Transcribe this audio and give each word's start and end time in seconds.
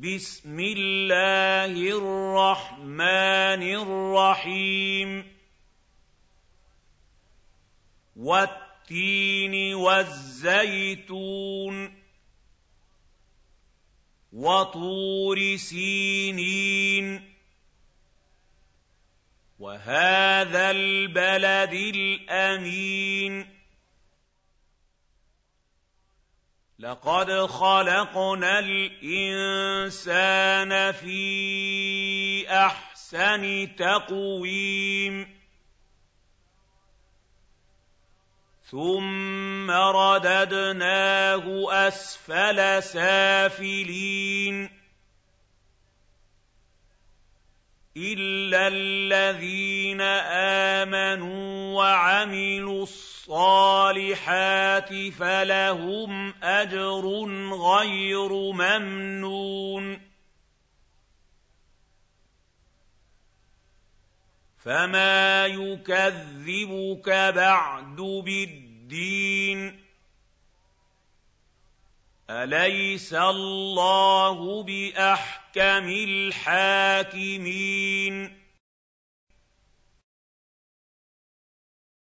بسم 0.00 0.60
الله 0.60 1.76
الرحمن 1.76 3.62
الرحيم. 3.62 5.36
والتين 8.16 9.74
والزيتون 9.74 10.94
وطور 14.32 15.56
سينين. 15.56 17.34
وهذا 19.58 20.70
البلد 20.70 21.72
الأمين. 21.72 23.59
لقد 26.80 27.30
خلقنا 27.46 28.58
الإنسان 28.58 30.32
في 30.92 32.48
أحسن 32.48 33.68
تقويم. 33.76 35.40
ثم 38.64 39.70
رددناه 39.70 41.44
أسفل 41.88 42.82
سافلين. 42.82 44.70
إلا 47.96 48.68
الذين 48.68 50.00
آمنوا 50.80 51.49
وعملوا 51.80 52.82
الصالحات 52.82 54.88
فلهم 55.08 56.34
أجر 56.42 57.04
غير 57.52 58.32
ممنون. 58.52 60.10
فما 64.58 65.46
يكذبك 65.46 67.08
بعد 67.34 67.96
بالدين. 67.96 69.80
أليس 72.30 73.14
الله 73.14 74.62
بأحكم 74.62 75.88
الحاكمين؟ 76.08 77.70